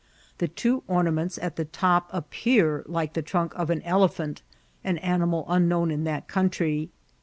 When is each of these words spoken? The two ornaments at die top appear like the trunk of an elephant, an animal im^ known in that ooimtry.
The 0.39 0.47
two 0.47 0.81
ornaments 0.87 1.37
at 1.43 1.57
die 1.57 1.67
top 1.71 2.09
appear 2.11 2.81
like 2.87 3.13
the 3.13 3.21
trunk 3.21 3.53
of 3.55 3.69
an 3.69 3.83
elephant, 3.83 4.41
an 4.83 4.97
animal 4.97 5.45
im^ 5.47 5.65
known 5.65 5.91
in 5.91 6.05
that 6.05 6.27
ooimtry. 6.27 6.89